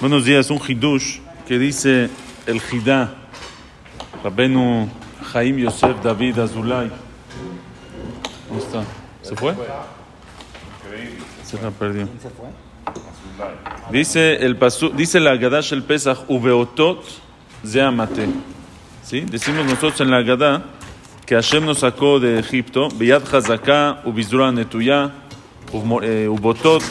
[0.00, 2.08] Buenos días, un hidush que dice
[2.46, 3.16] el Hidá,
[4.24, 4.88] Rabenu
[5.30, 6.90] Jaim Yosef David Azulay.
[8.48, 8.82] ¿Dónde está?
[9.20, 9.54] ¿Se fue?
[11.44, 12.08] Se la perdió.
[13.92, 17.04] Dice el pasu, dice la Gadash el Pesach, Ubeotot
[17.66, 18.26] Zeamate.
[19.02, 19.20] ¿Sí?
[19.20, 20.62] Decimos nosotros en la Gadá
[21.26, 25.12] que Hashem nos sacó de Egipto, Beyad Hazaká, Ubizura Netuya,
[25.72, 26.82] Ubotot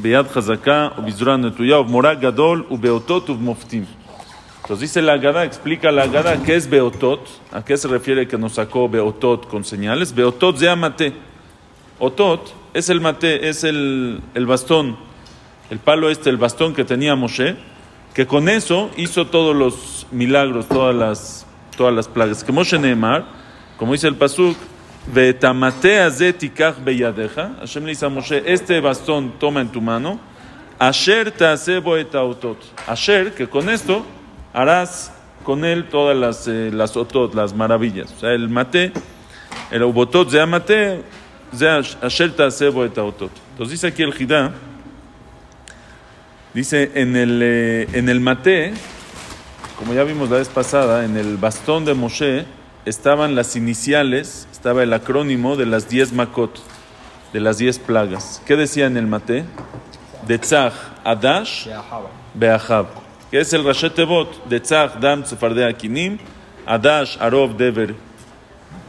[0.00, 3.86] Beyad Hazaká, Ubizura Netuya, Ubmora Gadol, Ubeotot, Ubmoftim.
[4.62, 7.20] Entonces dice la Gada, explica la Gada qué es Beotot,
[7.52, 10.14] a qué se refiere que nos sacó Beotot con señales.
[10.14, 11.12] Beotot Zeamate.
[11.98, 14.96] Otot es el mate, es el, el bastón,
[15.70, 17.56] el palo este, el bastón que tenía Moshe,
[18.14, 21.46] que con eso hizo todos los milagros, todas las,
[21.76, 22.42] todas las plagas.
[22.42, 23.26] Que Moshe Neemar,
[23.76, 24.56] como dice el Pasuk,
[27.60, 30.20] Hashem le dice a Moshe, este bastón toma en tu mano,
[30.80, 32.56] Asher tasebo et autot.
[32.86, 34.02] Asher, que con esto
[34.54, 35.12] harás
[35.44, 38.10] con él todas las, eh, las otot, las maravillas.
[38.16, 38.90] O sea, el mate,
[39.70, 41.02] el ubotot, zea mate,
[41.54, 43.30] zea asher tasebo et autot.
[43.50, 44.54] Entonces dice aquí el Jidá,
[46.54, 48.72] dice en el, eh, en el mate,
[49.78, 52.46] como ya vimos la vez pasada, en el bastón de Moshe
[52.84, 56.60] estaban las iniciales, estaba el acrónimo de las diez makot,
[57.32, 58.42] de las diez plagas.
[58.46, 59.44] ¿Qué decía en el mate?
[60.26, 61.68] De Tzach, Adash,
[62.34, 62.86] Beahab.
[63.30, 64.48] ¿Qué es el Rashet Tevot?
[64.48, 66.18] De Tzach, Dam, Sefardea, Akinim,
[66.66, 67.94] Adash, Arov, Dever,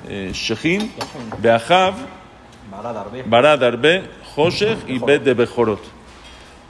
[0.08, 0.92] eh, Shechin,
[1.39, 1.94] Beahab,
[3.28, 5.81] Barad, Arbe, Hoshech y Bet de Bejorot.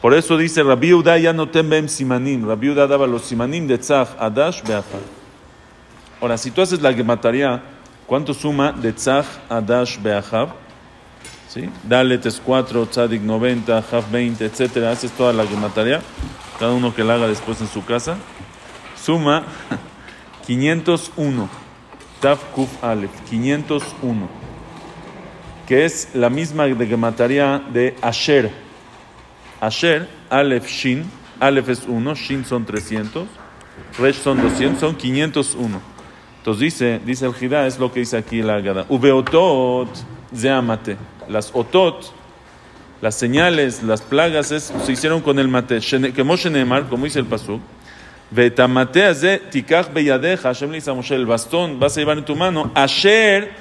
[0.02, 2.48] Por eso dice Rabbi Uda ya no tembem simanim.
[2.48, 5.21] Rabbi Uda daba los simanim de Tzach, Adash, Beachar.
[6.22, 7.64] Ahora, si tú haces la gemataria,
[8.06, 10.54] ¿cuánto suma de Tzach, Adash, Beachar?
[11.50, 11.70] ¿Sí?
[11.84, 14.78] Dalet es 4, Tzadik 90, Haf 20, etc.
[14.86, 16.00] Haces toda la gemataria.
[16.60, 18.18] Cada uno que la haga después en su casa.
[18.96, 19.44] Suma
[20.46, 21.50] 501.
[22.22, 23.12] Taf Kuf Aleph.
[23.30, 24.30] 501.
[25.68, 28.52] Que es la misma de gemataria de Asher.
[29.60, 31.06] Asher, Aleph, Shin,
[31.40, 33.28] Aleph es 1, Shin son 300,
[34.00, 35.91] Resh son 200, son 501.
[36.42, 38.88] Entonces dice, dice el Jidá, es lo que dice aquí la Gada.
[38.90, 39.90] Ubeotot,
[40.36, 40.98] Zeamate.
[41.30, 42.12] Las otot,
[43.00, 45.80] las señales, las plagas, se hicieron con el mate.
[46.16, 46.52] Que Moshe
[46.90, 47.62] como dice el Pasuk,
[48.32, 52.26] Vetamate ze tikach beyadeja, Hashem le dice a Moshe, el bastón vas a llevar en
[52.26, 53.52] tu mano, Asher,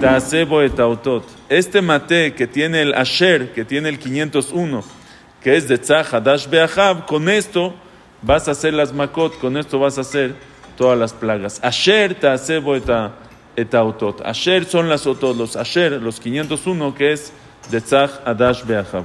[0.00, 1.24] tasebo etautot.
[1.48, 4.84] Este mate que tiene el Asher, que tiene el 501,
[5.42, 7.74] que es de Tzach, Hadash, Beachab, con esto
[8.20, 10.34] vas a hacer las makot, con esto vas a hacer
[10.76, 11.60] todas las plagas.
[11.62, 12.74] Asher ta'asebo
[13.56, 14.20] et autot.
[14.24, 17.32] Asher son las otot, los Asher, los 501, que es
[17.70, 19.04] de Tzach, Hadash, Beachab.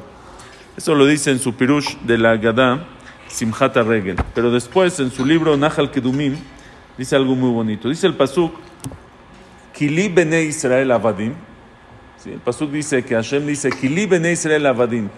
[0.76, 2.86] Eso lo dice en su pirush de la Gadá,
[3.28, 4.16] Simchat Regel.
[4.34, 6.38] Pero después, en su libro Nahal Kedumim,
[6.98, 7.90] dice algo muy bonito.
[7.90, 8.54] Dice el Pasuk,
[9.74, 11.34] Kili bene Israel avadim.
[12.18, 12.32] ¿Sí?
[12.32, 15.10] El Pasuk dice que Hashem dice, Kili bene Israel avadim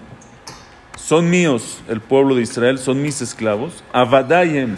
[1.10, 3.84] son míos el pueblo de Israel, son mis esclavos.
[3.92, 4.78] Avadayem.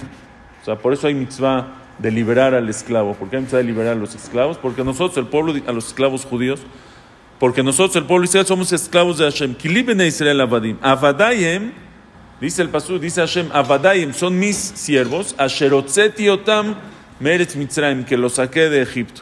[0.62, 1.68] O sea, por eso hay mitzvah
[1.98, 3.14] de liberar al esclavo.
[3.14, 4.58] ¿Por qué hay mitzvah de liberar a los esclavos?
[4.58, 6.62] Porque nosotros, el pueblo, a los esclavos judíos,
[7.40, 9.56] porque nosotros, el pueblo Israel, somos esclavos de Hashem.
[9.56, 10.78] Kilibene Israel Avadim.
[10.82, 11.72] Avadayem,
[12.40, 15.34] dice el pasú, dice Hashem, Avadayem, son mis siervos.
[15.38, 16.76] Asherotzeti otam
[17.20, 19.22] meretz mitzrayim, que los saqué de Egipto.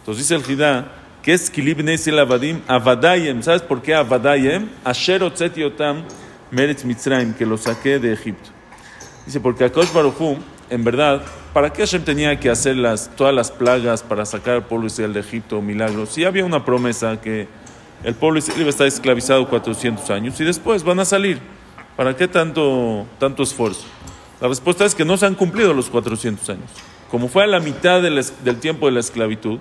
[0.00, 2.62] Entonces dice el Jidá, ¿Qué es Kilib Nesil Avadim?
[2.66, 3.42] Avadayem.
[3.42, 4.70] ¿Sabes por qué Avadayem?
[4.82, 6.02] Asher Otzeti Otam
[6.50, 8.50] Meretz Mitzrayim, que lo saqué de Egipto.
[9.26, 10.36] Dice, porque Akosh Baruchu,
[10.70, 11.22] en verdad,
[11.52, 15.12] ¿para qué Hashem tenía que hacer las, todas las plagas para sacar al pueblo Israel
[15.12, 16.10] de Egipto, milagros?
[16.10, 17.48] Si había una promesa que
[18.02, 21.40] el pueblo Israel iba a estar esclavizado 400 años y después van a salir.
[21.96, 23.84] ¿Para qué tanto, tanto esfuerzo?
[24.40, 26.70] La respuesta es que no se han cumplido los 400 años.
[27.10, 29.58] Como fue a la mitad del, del tiempo de la esclavitud,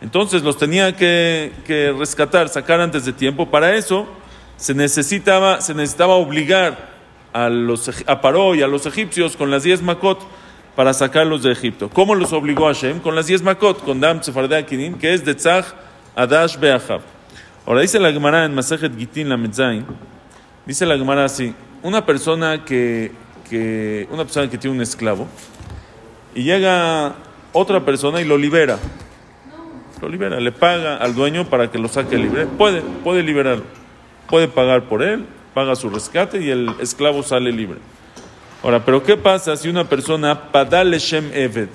[0.00, 3.50] entonces los tenía que, que, rescatar, sacar antes de tiempo.
[3.50, 4.06] Para eso
[4.56, 6.95] se necesitaba, se necesitaba obligar
[7.36, 8.20] a, los, a
[8.54, 10.18] y a los egipcios con las diez makot
[10.74, 11.90] para sacarlos de Egipto.
[11.90, 13.00] ¿Cómo los obligó Hashem?
[13.00, 15.66] Con las diez makot, con Dam Sefardea Kinim, que es de Tzach,
[16.14, 17.00] Adash, Beachab.
[17.66, 19.84] Ahora dice la Gemara en Masejet Gitin la Metzain,
[20.64, 23.12] dice la Gemara así, una persona que,
[23.50, 25.26] que, una persona que tiene un esclavo
[26.34, 27.16] y llega
[27.52, 28.78] otra persona y lo libera
[30.00, 32.46] lo libera, le paga al dueño para que lo saque libre.
[32.46, 33.64] Puede, puede liberarlo,
[34.28, 35.24] puede pagar por él,
[35.56, 37.78] paga su rescate y el esclavo sale libre.
[38.62, 41.70] Ahora, pero ¿qué pasa si una persona, Padal Shem Eved,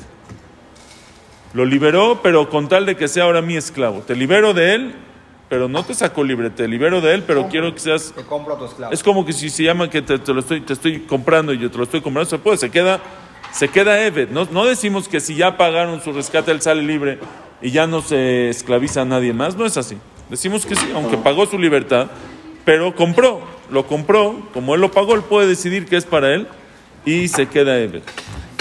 [1.55, 4.01] lo liberó, pero con tal de que sea ahora mi esclavo?
[4.01, 4.93] Te libero de él,
[5.49, 8.13] pero no te saco libre, te libero de él, pero quiero que seas...
[8.15, 8.93] Te compro a tu esclavo.
[8.93, 11.57] Es como que si se llama que te, te lo estoy, te estoy comprando y
[11.57, 13.01] yo te lo estoy comprando, se puede, se queda,
[13.51, 14.29] se queda Evet.
[14.29, 17.17] No, no decimos que si ya pagaron su rescate, él sale libre
[17.63, 19.97] y ya no se esclaviza a nadie más, no es así.
[20.29, 22.11] Decimos que sí, aunque pagó su libertad,
[22.63, 23.41] pero compró,
[23.71, 26.47] lo compró, como él lo pagó, él puede decidir que es para él
[27.05, 28.03] y se queda Evet.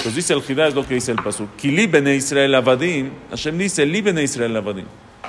[0.03, 1.47] Pues dice el Jidá, es lo que dice el Pasú.
[1.59, 4.87] Kili bene Israel avadim, Hashem dice, li bene Israel avadim.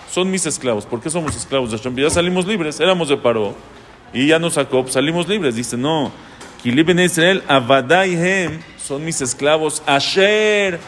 [0.10, 0.86] Son mis esclavos.
[0.86, 1.96] ¿Por qué somos esclavos de Hashem?
[1.98, 3.54] Ya salimos libres, éramos de paro
[4.14, 5.56] y ya nos sacó, pues salimos libres.
[5.56, 6.12] Dice, no,
[6.64, 9.84] Kili bene Israel avadaihem, son mis esclavos.
[9.86, 10.80] Asher,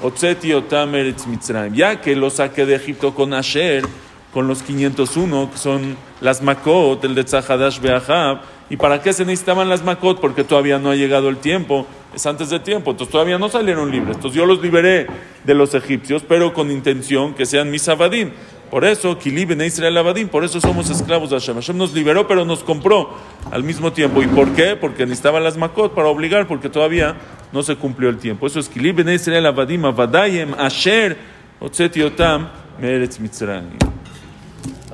[0.00, 1.74] otzeti otam eretz Mitzrayim.
[1.74, 3.82] Ya que los saqué de Egipto con Asher,
[4.32, 8.40] con los 501, que son las Makot, el de Tzahadash Beahab.
[8.70, 10.20] ¿Y para qué se necesitaban las Makot?
[10.20, 13.90] Porque todavía no ha llegado el tiempo, es antes de tiempo, entonces todavía no salieron
[13.90, 14.16] libres.
[14.16, 15.06] Entonces yo los liberé
[15.44, 18.30] de los egipcios, pero con intención que sean mis abadim.
[18.70, 21.56] Por eso, Kilib Israel abadim, por eso somos esclavos de Hashem.
[21.56, 23.10] Hashem nos liberó, pero nos compró
[23.50, 24.22] al mismo tiempo.
[24.22, 24.76] ¿Y por qué?
[24.76, 27.16] Porque necesitaban las Makot para obligar, porque todavía
[27.52, 28.46] no se cumplió el tiempo.
[28.46, 31.18] Eso es Kilib Israel abadim, avadayem, asher,
[31.60, 32.48] otzeti otam,
[32.80, 33.91] meretz mitzrayim.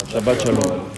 [0.09, 0.89] שבת שלום.